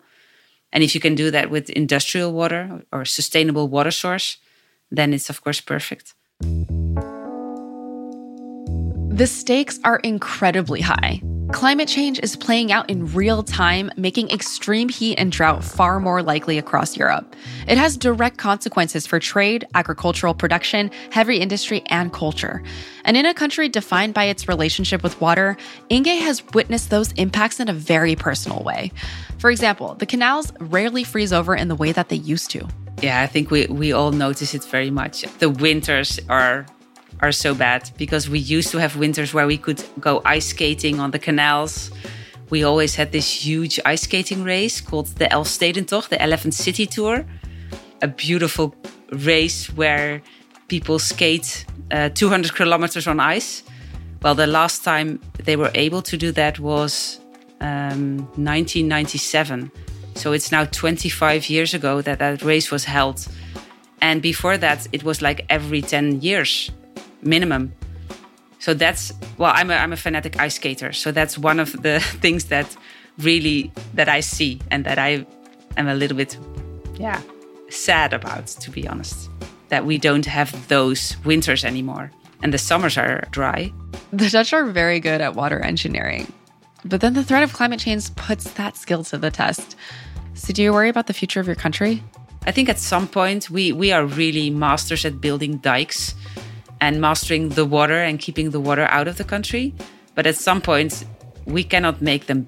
And 0.76 0.84
if 0.84 0.94
you 0.94 1.00
can 1.00 1.16
do 1.16 1.32
that 1.32 1.50
with 1.50 1.70
industrial 1.70 2.34
water 2.34 2.84
or 2.92 3.06
sustainable 3.06 3.70
water 3.70 3.92
source, 3.92 4.38
then 4.92 5.14
it's 5.14 5.30
of 5.30 5.42
course 5.42 5.62
perfect. 5.62 6.14
The 9.10 9.26
stakes 9.26 9.80
are 9.86 10.00
incredibly 10.04 10.82
high. 10.82 11.22
Climate 11.54 11.88
change 11.88 12.20
is 12.22 12.36
playing 12.36 12.74
out 12.74 12.90
in 12.90 13.14
real 13.14 13.44
time, 13.44 13.90
making 13.96 14.30
extreme 14.30 14.90
heat 14.90 15.16
and 15.16 15.32
drought 15.32 15.64
far 15.64 16.02
more 16.02 16.22
likely 16.22 16.58
across 16.58 16.98
Europe. 16.98 17.34
It 17.68 17.78
has 17.78 17.96
direct 17.96 18.38
consequences 18.38 19.08
for 19.08 19.20
trade, 19.20 19.66
agricultural 19.76 20.34
production, 20.34 20.92
heavy 21.12 21.38
industry, 21.38 21.84
and 21.86 22.12
culture. 22.12 22.62
And 23.06 23.16
in 23.16 23.26
a 23.26 23.34
country 23.34 23.70
defined 23.70 24.14
by 24.14 24.26
its 24.26 24.50
relationship 24.50 25.04
with 25.04 25.22
water, 25.22 25.56
Inge 25.90 26.08
has 26.08 26.44
witnessed 26.54 26.90
those 26.90 27.14
impacts 27.14 27.62
in 27.62 27.70
a 27.70 27.74
very 27.74 28.16
personal 28.16 28.64
way. 28.64 28.92
For 29.46 29.52
example, 29.52 29.94
the 29.94 30.08
canals 30.08 30.52
rarely 30.60 31.04
freeze 31.04 31.32
over 31.32 31.56
in 31.56 31.68
the 31.68 31.76
way 31.76 31.92
that 31.92 32.10
they 32.10 32.16
used 32.16 32.50
to. 32.50 32.68
Yeah, 33.04 33.22
I 33.22 33.28
think 33.28 33.52
we, 33.52 33.68
we 33.68 33.94
all 33.94 34.12
notice 34.12 34.56
it 34.56 34.64
very 34.64 34.90
much. 34.90 35.22
The 35.38 35.52
winters 35.52 36.20
are 36.30 36.66
are 37.22 37.32
so 37.32 37.54
bad 37.54 37.92
because 37.96 38.28
we 38.28 38.40
used 38.40 38.72
to 38.72 38.80
have 38.80 38.96
winters 38.96 39.36
where 39.36 39.46
we 39.46 39.60
could 39.60 39.84
go 40.00 40.24
ice 40.26 40.48
skating 40.48 41.00
on 41.00 41.12
the 41.12 41.20
canals. 41.20 41.92
We 42.50 42.64
always 42.64 42.96
had 42.96 43.12
this 43.12 43.46
huge 43.46 43.80
ice 43.86 44.02
skating 44.02 44.44
race 44.44 44.82
called 44.82 45.10
the 45.20 45.28
Elfstedentocht, 45.28 46.10
the 46.10 46.24
Eleven 46.24 46.52
City 46.52 46.88
Tour. 46.88 47.24
A 48.02 48.08
beautiful 48.08 48.74
race 49.12 49.68
where 49.78 50.24
people 50.70 50.98
skate 50.98 51.68
uh, 51.92 52.10
200 52.10 52.56
kilometers 52.56 53.06
on 53.06 53.20
ice. 53.20 53.62
Well, 54.24 54.34
the 54.34 54.48
last 54.48 54.84
time 54.84 55.20
they 55.44 55.56
were 55.56 55.70
able 55.76 56.02
to 56.02 56.18
do 56.18 56.32
that 56.32 56.58
was 56.60 57.20
um, 57.62 58.18
1997. 58.36 59.72
So 60.16 60.32
it's 60.32 60.52
now 60.52 60.66
25 60.66 61.50
years 61.50 61.74
ago 61.74 62.02
that 62.02 62.20
that 62.20 62.42
race 62.42 62.72
was 62.72 62.86
held. 62.86 63.28
And 64.02 64.22
before 64.22 64.58
that, 64.58 64.88
it 64.92 65.04
was 65.04 65.22
like 65.22 65.46
every 65.50 65.82
10 65.82 66.22
years 66.22 66.72
minimum. 67.22 67.74
So 68.60 68.74
that's 68.74 69.12
well, 69.38 69.52
I'm 69.54 69.70
a, 69.70 69.76
I'm 69.76 69.94
a 69.94 69.98
fanatic 69.98 70.40
ice 70.40 70.56
skater. 70.56 70.94
So 70.94 71.12
that's 71.12 71.38
one 71.38 71.60
of 71.60 71.72
the 71.82 72.00
things 72.22 72.46
that 72.46 72.76
really 73.20 73.72
that 73.94 74.10
I 74.10 74.22
see 74.22 74.60
and 74.72 74.86
that 74.86 74.98
I 74.98 75.26
am 75.78 75.88
a 75.88 75.94
little 75.94 76.18
bit, 76.18 76.38
yeah, 76.96 77.22
sad 77.70 78.14
about, 78.14 78.48
to 78.48 78.72
be 78.72 78.88
honest. 78.88 79.30
That 79.70 79.86
we 79.86 79.98
don't 79.98 80.26
have 80.26 80.68
those 80.68 81.18
winters 81.26 81.66
anymore, 81.66 82.12
and 82.42 82.54
the 82.54 82.58
summers 82.58 82.98
are 82.98 83.24
dry. 83.32 83.74
The 84.14 84.30
Dutch 84.30 84.54
are 84.54 84.66
very 84.66 85.00
good 85.00 85.22
at 85.22 85.36
water 85.36 85.60
engineering, 85.60 86.32
but 86.86 87.02
then 87.02 87.14
the 87.14 87.24
threat 87.24 87.44
of 87.44 87.54
climate 87.54 87.80
change 87.80 88.14
puts 88.16 88.52
that 88.52 88.78
skill 88.78 89.04
to 89.06 89.18
the 89.18 89.32
test. 89.32 89.76
So, 90.36 90.54
do 90.54 90.64
you 90.64 90.72
worry 90.72 90.90
about 90.90 91.08
the 91.08 91.14
future 91.14 91.40
of 91.40 91.48
your 91.48 91.56
country? 91.56 92.04
I 92.46 92.52
think 92.52 92.70
at 92.70 92.78
some 92.78 93.08
point 93.08 93.50
we 93.50 93.72
we 93.72 93.92
are 93.92 94.06
really 94.06 94.50
masters 94.50 95.04
at 95.04 95.20
building 95.20 95.58
dikes 95.58 96.14
and 96.80 97.02
mastering 97.02 97.50
the 97.50 97.66
water 97.66 98.00
and 98.00 98.20
keeping 98.20 98.52
the 98.52 98.60
water 98.60 98.86
out 98.92 99.08
of 99.08 99.18
the 99.18 99.24
country. 99.24 99.74
But 100.14 100.28
at 100.28 100.36
some 100.36 100.62
point, 100.62 101.04
we 101.46 101.64
cannot 101.64 102.02
make 102.02 102.28
them 102.28 102.48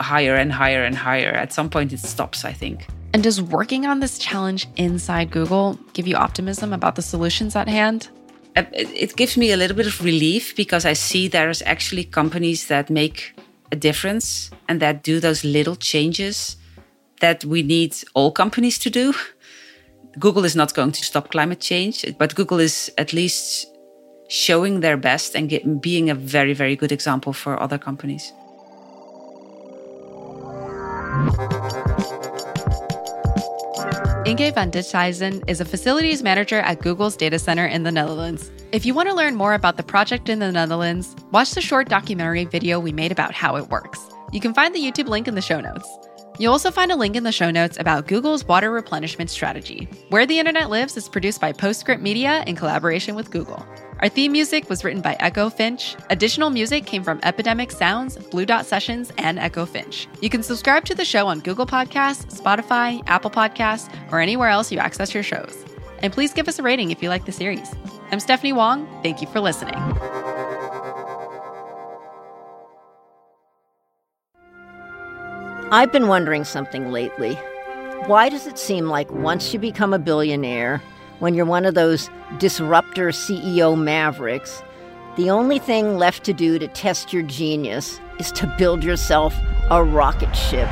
higher 0.00 0.34
and 0.34 0.52
higher 0.52 0.84
and 0.84 0.94
higher. 0.94 1.30
At 1.30 1.52
some 1.52 1.70
point, 1.70 1.92
it 1.92 2.00
stops, 2.00 2.44
I 2.44 2.52
think. 2.52 2.86
And 3.12 3.22
does 3.22 3.40
working 3.40 3.86
on 3.86 4.00
this 4.00 4.18
challenge 4.18 4.66
inside 4.76 5.30
Google 5.30 5.78
give 5.92 6.06
you 6.06 6.16
optimism 6.16 6.72
about 6.72 6.96
the 6.96 7.02
solutions 7.02 7.56
at 7.56 7.68
hand? 7.68 8.08
Uh, 8.56 8.64
it 8.72 9.16
gives 9.16 9.36
me 9.36 9.52
a 9.52 9.56
little 9.56 9.76
bit 9.76 9.86
of 9.86 10.02
relief 10.02 10.56
because 10.56 10.86
I 10.86 10.94
see 10.94 11.28
there's 11.28 11.60
actually 11.62 12.04
companies 12.04 12.68
that 12.68 12.88
make 12.88 13.38
a 13.70 13.76
difference 13.76 14.50
and 14.66 14.80
that 14.80 15.02
do 15.02 15.20
those 15.20 15.44
little 15.44 15.76
changes 15.76 16.56
that 17.20 17.44
we 17.44 17.62
need 17.62 17.94
all 18.14 18.30
companies 18.30 18.78
to 18.78 18.90
do. 18.90 19.12
Google 20.18 20.46
is 20.46 20.56
not 20.56 20.72
going 20.72 20.92
to 20.92 21.04
stop 21.04 21.30
climate 21.30 21.60
change, 21.60 22.04
but 22.18 22.34
Google 22.34 22.58
is 22.58 22.90
at 22.96 23.12
least 23.12 23.66
showing 24.28 24.80
their 24.80 24.96
best 24.96 25.36
and 25.36 25.50
get, 25.50 25.82
being 25.82 26.08
a 26.08 26.14
very, 26.14 26.54
very 26.54 26.76
good 26.76 26.92
example 26.92 27.34
for 27.34 27.60
other 27.60 27.78
companies. 27.78 28.32
Inge 34.26 34.52
van 34.52 34.72
Dithuizen 34.72 35.48
is 35.48 35.60
a 35.60 35.64
facilities 35.64 36.20
manager 36.20 36.58
at 36.58 36.80
Google's 36.80 37.16
data 37.16 37.38
center 37.38 37.64
in 37.64 37.84
the 37.84 37.92
Netherlands. 37.92 38.50
If 38.72 38.84
you 38.84 38.92
want 38.92 39.08
to 39.08 39.14
learn 39.14 39.36
more 39.36 39.54
about 39.54 39.76
the 39.76 39.84
project 39.84 40.28
in 40.28 40.40
the 40.40 40.50
Netherlands, 40.50 41.14
watch 41.30 41.52
the 41.52 41.60
short 41.60 41.88
documentary 41.88 42.44
video 42.44 42.80
we 42.80 42.90
made 42.90 43.12
about 43.12 43.34
how 43.34 43.54
it 43.54 43.68
works. 43.68 44.00
You 44.32 44.40
can 44.40 44.52
find 44.52 44.74
the 44.74 44.80
YouTube 44.80 45.06
link 45.06 45.28
in 45.28 45.36
the 45.36 45.40
show 45.40 45.60
notes. 45.60 45.88
You'll 46.40 46.50
also 46.50 46.72
find 46.72 46.90
a 46.90 46.96
link 46.96 47.14
in 47.14 47.22
the 47.22 47.30
show 47.30 47.52
notes 47.52 47.78
about 47.78 48.08
Google's 48.08 48.44
water 48.44 48.72
replenishment 48.72 49.30
strategy. 49.30 49.88
Where 50.08 50.26
the 50.26 50.40
Internet 50.40 50.70
Lives 50.70 50.96
is 50.96 51.08
produced 51.08 51.40
by 51.40 51.52
Postscript 51.52 52.02
Media 52.02 52.42
in 52.48 52.56
collaboration 52.56 53.14
with 53.14 53.30
Google. 53.30 53.64
Our 54.00 54.10
theme 54.10 54.32
music 54.32 54.68
was 54.68 54.84
written 54.84 55.00
by 55.00 55.16
Echo 55.20 55.48
Finch. 55.48 55.96
Additional 56.10 56.50
music 56.50 56.84
came 56.84 57.02
from 57.02 57.18
Epidemic 57.22 57.72
Sounds, 57.72 58.18
Blue 58.18 58.44
Dot 58.44 58.66
Sessions, 58.66 59.10
and 59.16 59.38
Echo 59.38 59.64
Finch. 59.64 60.06
You 60.20 60.28
can 60.28 60.42
subscribe 60.42 60.84
to 60.84 60.94
the 60.94 61.04
show 61.04 61.26
on 61.26 61.40
Google 61.40 61.64
Podcasts, 61.64 62.38
Spotify, 62.38 63.02
Apple 63.06 63.30
Podcasts, 63.30 63.90
or 64.12 64.20
anywhere 64.20 64.50
else 64.50 64.70
you 64.70 64.78
access 64.78 65.14
your 65.14 65.22
shows. 65.22 65.64
And 66.00 66.12
please 66.12 66.34
give 66.34 66.46
us 66.46 66.58
a 66.58 66.62
rating 66.62 66.90
if 66.90 67.02
you 67.02 67.08
like 67.08 67.24
the 67.24 67.32
series. 67.32 67.74
I'm 68.10 68.20
Stephanie 68.20 68.52
Wong. 68.52 68.86
Thank 69.02 69.22
you 69.22 69.28
for 69.28 69.40
listening. 69.40 69.74
I've 75.72 75.90
been 75.90 76.06
wondering 76.06 76.44
something 76.44 76.92
lately. 76.92 77.34
Why 78.04 78.28
does 78.28 78.46
it 78.46 78.58
seem 78.58 78.88
like 78.88 79.10
once 79.10 79.54
you 79.54 79.58
become 79.58 79.94
a 79.94 79.98
billionaire, 79.98 80.82
when 81.18 81.34
you're 81.34 81.46
one 81.46 81.64
of 81.64 81.74
those 81.74 82.10
disruptor 82.38 83.08
CEO 83.08 83.78
mavericks, 83.78 84.62
the 85.16 85.30
only 85.30 85.58
thing 85.58 85.96
left 85.96 86.24
to 86.24 86.32
do 86.32 86.58
to 86.58 86.68
test 86.68 87.12
your 87.12 87.22
genius 87.22 88.00
is 88.18 88.30
to 88.32 88.46
build 88.58 88.84
yourself 88.84 89.34
a 89.70 89.82
rocket 89.82 90.34
ship? 90.34 90.68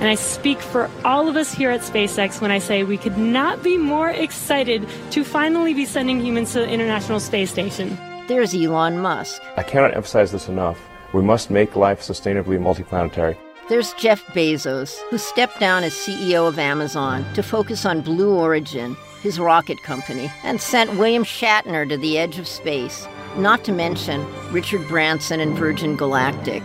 And 0.00 0.10
I 0.10 0.16
speak 0.16 0.60
for 0.60 0.90
all 1.02 1.28
of 1.28 1.36
us 1.36 1.54
here 1.54 1.70
at 1.70 1.80
SpaceX 1.80 2.42
when 2.42 2.50
I 2.50 2.58
say 2.58 2.84
we 2.84 2.98
could 2.98 3.16
not 3.16 3.62
be 3.62 3.78
more 3.78 4.10
excited 4.10 4.86
to 5.12 5.24
finally 5.24 5.72
be 5.72 5.86
sending 5.86 6.20
humans 6.20 6.52
to 6.52 6.58
the 6.58 6.68
International 6.68 7.18
Space 7.18 7.50
Station. 7.50 7.96
There's 8.28 8.54
Elon 8.54 8.98
Musk. 8.98 9.40
I 9.56 9.62
cannot 9.62 9.94
emphasize 9.94 10.30
this 10.30 10.46
enough. 10.46 10.78
We 11.14 11.22
must 11.22 11.50
make 11.50 11.74
life 11.74 12.02
sustainably 12.02 12.58
multiplanetary. 12.58 13.38
There's 13.66 13.94
Jeff 13.94 14.22
Bezos, 14.26 14.98
who 15.08 15.16
stepped 15.16 15.58
down 15.58 15.84
as 15.84 15.94
CEO 15.94 16.46
of 16.46 16.58
Amazon 16.58 17.24
to 17.32 17.42
focus 17.42 17.86
on 17.86 18.02
Blue 18.02 18.34
Origin, 18.34 18.94
his 19.22 19.40
rocket 19.40 19.82
company, 19.82 20.30
and 20.42 20.60
sent 20.60 20.98
William 20.98 21.24
Shatner 21.24 21.88
to 21.88 21.96
the 21.96 22.18
edge 22.18 22.38
of 22.38 22.46
space, 22.46 23.08
not 23.38 23.64
to 23.64 23.72
mention 23.72 24.22
Richard 24.52 24.86
Branson 24.86 25.40
and 25.40 25.56
Virgin 25.56 25.96
Galactic. 25.96 26.62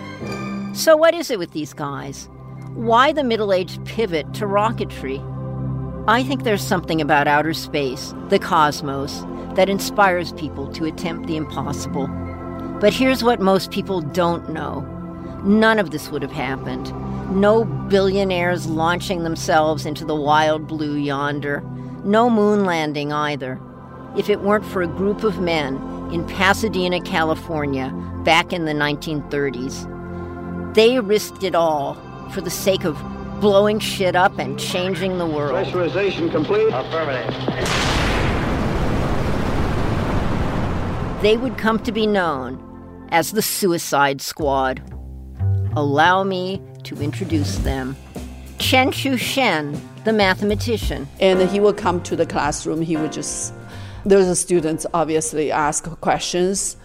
So, 0.74 0.98
what 0.98 1.14
is 1.14 1.32
it 1.32 1.40
with 1.40 1.54
these 1.54 1.72
guys? 1.72 2.28
Why 2.74 3.14
the 3.14 3.24
middle 3.24 3.54
aged 3.54 3.86
pivot 3.86 4.34
to 4.34 4.46
rocketry? 4.46 5.24
I 6.06 6.22
think 6.22 6.44
there's 6.44 6.62
something 6.62 7.00
about 7.00 7.30
outer 7.30 7.54
space, 7.54 8.14
the 8.28 8.40
cosmos, 8.40 9.24
that 9.56 9.70
inspires 9.70 10.34
people 10.34 10.68
to 10.74 10.84
attempt 10.84 11.28
the 11.28 11.38
impossible. 11.38 12.08
But 12.82 12.94
here's 12.94 13.24
what 13.24 13.40
most 13.40 13.72
people 13.72 14.02
don't 14.02 14.50
know 14.50 14.99
none 15.44 15.80
of 15.80 15.92
this 15.92 16.10
would 16.10 16.22
have 16.22 16.32
happened. 16.32 16.94
No 17.36 17.64
billionaires 17.64 18.68
launching 18.68 19.24
themselves 19.24 19.86
into 19.86 20.06
the 20.06 20.16
wild 20.16 20.68
blue 20.68 20.96
yonder. 20.96 21.62
No 22.04 22.30
moon 22.30 22.66
landing 22.66 23.12
either. 23.12 23.60
If 24.18 24.30
it 24.30 24.42
weren't 24.42 24.66
for 24.66 24.82
a 24.82 24.88
group 24.88 25.24
of 25.24 25.40
men 25.40 25.76
in 26.12 26.26
Pasadena, 26.26 27.02
California, 27.02 27.92
back 28.24 28.52
in 28.52 28.66
the 28.66 28.74
1930s. 28.74 29.86
They 30.74 31.00
risked 31.00 31.44
it 31.44 31.56
all 31.56 31.96
for 32.32 32.42
the 32.42 32.50
sake 32.50 32.84
of 32.84 32.98
blowing 33.40 33.80
shit 33.80 34.16
up 34.16 34.38
and 34.40 34.60
changing 34.60 35.18
the 35.18 35.26
world. 35.26 35.66
Pressurization 35.66 36.32
complete. 36.32 36.68
Affirmative. 36.74 38.00
they 41.22 41.36
would 41.36 41.58
come 41.58 41.80
to 41.80 41.92
be 41.92 42.08
known 42.08 42.66
as 43.10 43.32
the 43.32 43.42
Suicide 43.42 44.22
Squad. 44.22 44.82
Allow 45.80 46.26
me 46.26 46.62
to 46.84 46.96
introduce 46.98 47.56
them. 47.60 47.96
Tsien 48.58 48.90
Hsue-shen, 48.90 49.80
the 50.04 50.12
mathematician. 50.12 51.08
And 51.22 51.50
he 51.50 51.62
would 51.62 51.78
come 51.78 52.04
to 52.04 52.18
the 52.18 52.26
classroom, 52.26 52.82
he 52.82 52.98
would 52.98 53.14
just, 53.14 53.54
there's 54.04 54.38
students 54.38 54.86
obviously 54.94 55.54
ask 55.54 55.86
questions, 56.02 56.76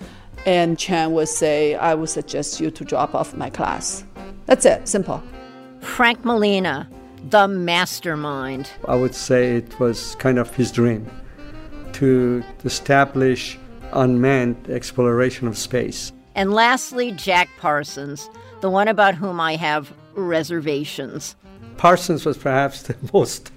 and 0.46 0.78
Chen 0.78 1.10
would 1.10 1.28
say, 1.28 1.74
I 1.74 1.96
would 1.96 2.08
suggest 2.08 2.60
you 2.60 2.70
to 2.70 2.84
drop 2.84 3.16
off 3.16 3.34
my 3.34 3.50
class. 3.50 4.04
That's 4.46 4.64
it, 4.64 4.86
simple. 4.86 5.20
Frank 5.80 6.24
Molina, 6.24 6.88
the 7.30 7.48
mastermind. 7.48 8.70
I 8.86 8.94
would 8.94 9.16
say 9.16 9.56
it 9.56 9.80
was 9.80 10.14
kind 10.20 10.38
of 10.38 10.54
his 10.54 10.70
dream 10.70 11.10
to 11.94 12.44
establish 12.64 13.58
unmanned 13.92 14.70
exploration 14.70 15.48
of 15.48 15.58
space. 15.58 16.12
And 16.36 16.52
lastly, 16.52 17.10
Jack 17.10 17.48
Parsons, 17.58 18.28
the 18.64 18.70
one 18.70 18.88
about 18.88 19.14
whom 19.14 19.40
I 19.40 19.56
have 19.56 19.92
reservations. 20.14 21.36
Parsons 21.76 22.24
was 22.24 22.38
perhaps 22.38 22.80
the 22.84 22.96
most, 23.12 23.52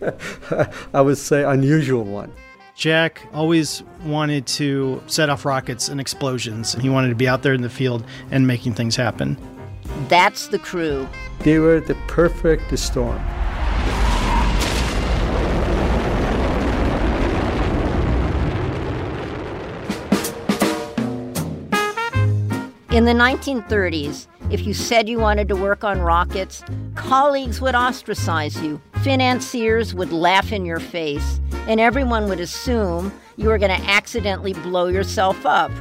I 0.94 1.00
would 1.00 1.18
say, 1.18 1.46
unusual 1.46 2.04
one. 2.04 2.30
Jack 2.76 3.26
always 3.32 3.84
wanted 4.04 4.46
to 4.48 5.02
set 5.08 5.30
off 5.30 5.46
rockets 5.46 5.88
and 5.88 6.02
explosions. 6.02 6.74
and 6.74 6.84
He 6.84 6.90
wanted 6.90 7.08
to 7.08 7.16
be 7.16 7.26
out 7.26 7.42
there 7.42 7.54
in 7.54 7.62
the 7.62 7.70
field 7.70 8.04
and 8.32 8.46
making 8.46 8.74
things 8.74 8.98
happen. 8.98 9.38
That's 10.10 10.50
the 10.50 10.60
crew. 10.60 11.08
They 11.40 11.60
were 11.60 11.80
the 11.80 11.96
perfect 12.10 12.78
storm. 12.78 13.22
In 22.92 23.06
the 23.06 23.14
1930s, 23.14 24.28
if 24.50 24.66
you 24.66 24.74
said 24.74 25.10
you 25.10 25.20
wanted 25.20 25.48
to 25.50 25.56
work 25.56 25.84
on 25.84 26.00
rockets, 26.00 26.64
colleagues 26.96 27.60
would 27.60 27.76
ostracize 27.76 28.62
you, 28.62 28.82
financiers 29.04 29.94
would 29.94 30.12
laugh 30.12 30.52
in 30.52 30.66
your 30.66 30.80
face, 30.80 31.42
and 31.68 31.80
everyone 31.80 32.30
would 32.30 32.40
assume 32.40 33.12
you 33.36 33.50
were 33.50 33.58
going 33.58 33.78
to 33.78 33.88
accidentally 33.88 34.54
blow 34.54 34.88
yourself 34.88 35.46
up, 35.46 35.72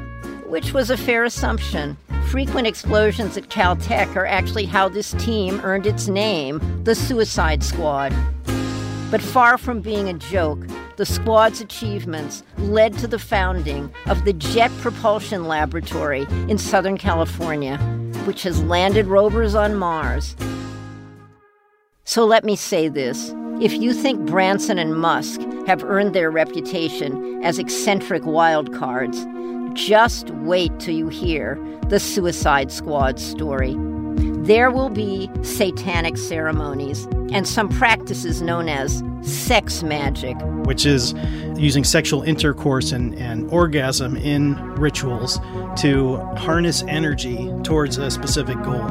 which 0.47 0.73
was 0.73 0.91
a 0.91 0.97
fair 0.97 1.23
assumption. 1.23 1.97
Frequent 2.29 2.67
explosions 2.67 3.37
at 3.37 3.51
Caltech 3.51 4.17
are 4.17 4.27
actually 4.27 4.67
how 4.67 4.89
this 4.89 5.13
team 5.13 5.61
earned 5.63 5.87
its 5.87 6.09
name, 6.09 6.61
the 6.83 6.95
Suicide 6.95 7.63
Squad. 7.63 8.13
But 9.13 9.23
far 9.23 9.59
from 9.59 9.81
being 9.81 10.09
a 10.09 10.15
joke, 10.15 10.59
the 10.97 11.07
squad's 11.07 11.61
achievements 11.61 12.43
led 12.59 12.99
to 12.99 13.07
the 13.07 13.19
founding 13.19 13.93
of 14.07 14.25
the 14.25 14.33
Jet 14.33 14.73
Propulsion 14.81 15.47
Laboratory 15.47 16.27
in 16.49 16.59
Southern 16.59 16.99
California, 16.99 17.79
which 18.27 18.43
has 18.43 18.63
landed 18.65 19.07
rovers 19.07 19.55
on 19.55 19.77
Mars. 19.77 20.37
So 22.05 22.25
let 22.25 22.45
me 22.45 22.57
say 22.57 22.89
this 22.89 23.35
if 23.61 23.73
you 23.73 23.95
think 23.95 24.27
Branson 24.27 24.79
and 24.79 24.95
Musk 24.95 25.41
have 25.67 25.83
earned 25.83 26.15
their 26.15 26.31
reputation 26.31 27.43
as 27.43 27.59
eccentric 27.59 28.23
wildcards, 28.23 29.25
just 29.75 30.31
wait 30.31 30.79
till 30.79 30.95
you 30.95 31.09
hear 31.09 31.59
the 31.89 31.99
Suicide 31.99 32.71
Squad 32.71 33.19
story. 33.19 33.75
There 34.47 34.71
will 34.71 34.91
be 34.91 35.29
satanic 35.43 36.17
ceremonies 36.17 37.07
and 37.33 37.49
some 37.49 37.69
practices 37.69 38.41
known 38.41 38.69
as 38.69 39.03
sex 39.23 39.83
magic, 39.83 40.37
which 40.67 40.87
is 40.87 41.15
using 41.57 41.83
sexual 41.83 42.23
intercourse 42.23 42.93
and, 42.93 43.13
and 43.17 43.51
orgasm 43.51 44.17
in 44.17 44.55
rituals 44.77 45.41
to 45.79 46.19
harness 46.37 46.85
energy 46.87 47.53
towards 47.65 47.99
a 47.99 48.09
specific 48.09 48.63
goal. 48.63 48.87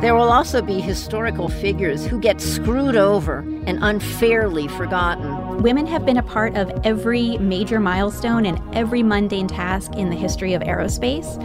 There 0.00 0.14
will 0.14 0.30
also 0.30 0.62
be 0.62 0.80
historical 0.80 1.48
figures 1.48 2.06
who 2.06 2.20
get 2.20 2.40
screwed 2.40 2.94
over 2.94 3.40
and 3.66 3.76
unfairly 3.82 4.68
forgotten. 4.68 5.49
Women 5.60 5.86
have 5.88 6.06
been 6.06 6.16
a 6.16 6.22
part 6.22 6.56
of 6.56 6.72
every 6.84 7.36
major 7.36 7.80
milestone 7.80 8.46
and 8.46 8.58
every 8.74 9.02
mundane 9.02 9.46
task 9.46 9.92
in 9.94 10.08
the 10.08 10.16
history 10.16 10.54
of 10.54 10.62
aerospace, 10.62 11.36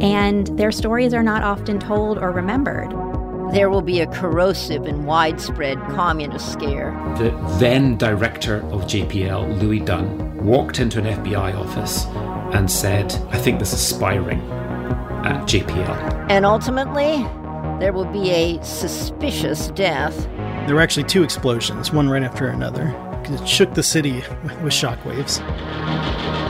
and 0.00 0.46
their 0.56 0.70
stories 0.70 1.12
are 1.12 1.24
not 1.24 1.42
often 1.42 1.80
told 1.80 2.16
or 2.18 2.30
remembered. 2.30 2.92
There 3.52 3.70
will 3.70 3.82
be 3.82 3.98
a 3.98 4.06
corrosive 4.06 4.84
and 4.84 5.04
widespread 5.04 5.78
communist 5.88 6.52
scare. 6.52 6.92
The 7.18 7.30
then 7.58 7.96
director 7.96 8.58
of 8.70 8.82
JPL, 8.82 9.60
Louis 9.60 9.80
Dunn, 9.80 10.44
walked 10.44 10.78
into 10.78 11.00
an 11.00 11.06
FBI 11.24 11.56
office 11.56 12.04
and 12.56 12.70
said, 12.70 13.12
I 13.30 13.38
think 13.38 13.58
there's 13.58 13.72
a 13.72 13.76
spy 13.76 14.14
ring 14.14 14.40
at 15.24 15.48
JPL. 15.48 16.30
And 16.30 16.46
ultimately, 16.46 17.24
there 17.80 17.92
will 17.92 18.04
be 18.04 18.30
a 18.30 18.62
suspicious 18.62 19.68
death. 19.70 20.16
There 20.68 20.76
were 20.76 20.80
actually 20.80 21.04
two 21.04 21.24
explosions, 21.24 21.92
one 21.92 22.08
right 22.08 22.22
after 22.22 22.46
another. 22.46 22.94
It 23.26 23.48
shook 23.48 23.72
the 23.72 23.82
city 23.82 24.16
with 24.62 24.74
shockwaves. 24.74 25.38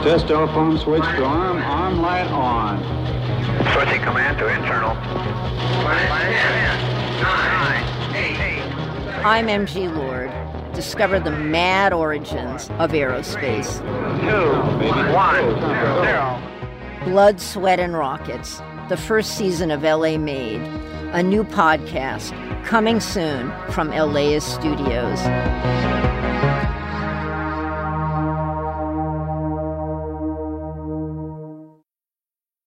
Test 0.03 0.27
telephone 0.27 0.77
switch 0.77 1.03
to 1.03 1.25
arm, 1.25 1.59
arm 1.59 2.03
light 2.03 2.27
on. 2.27 2.79
Switching 3.75 4.03
command 4.03 4.39
to 4.39 4.49
internal. 4.49 4.91
I'm 9.25 9.47
MG 9.47 9.95
Lord. 9.95 10.33
Discover 10.75 11.21
the 11.21 11.31
mad 11.31 11.93
origins 11.93 12.69
of 12.81 12.91
aerospace. 12.91 13.79
Two, 14.21 15.15
one, 15.15 15.61
zero. 16.05 16.43
Blood, 17.05 17.41
Sweat, 17.41 17.79
and 17.79 17.95
Rockets, 17.95 18.61
the 18.89 18.97
first 18.97 19.37
season 19.39 19.71
of 19.71 19.85
LA 19.85 20.19
Made, 20.19 20.61
a 21.13 21.23
new 21.23 21.45
podcast 21.45 22.33
coming 22.65 22.99
soon 22.99 23.53
from 23.71 23.91
LAist 23.91 24.53
Studios. 24.55 25.21